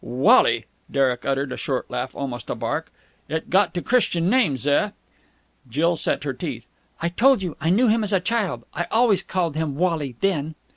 [0.03, 2.91] "Wally!" Derek uttered a short laugh, almost a bark.
[3.29, 4.89] "It got to Christian names, eh?"
[5.69, 6.65] Jill set her teeth.
[7.03, 8.63] "I told you I knew him as a child.
[8.73, 10.55] I always called him Wally then."